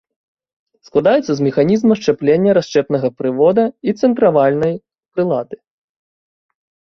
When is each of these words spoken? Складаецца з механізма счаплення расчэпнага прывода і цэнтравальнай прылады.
Складаецца 0.87 1.31
з 1.39 1.43
механізма 1.47 1.97
счаплення 2.03 2.55
расчэпнага 2.59 3.07
прывода 3.19 3.63
і 3.89 3.95
цэнтравальнай 4.01 4.73
прылады. 5.11 5.57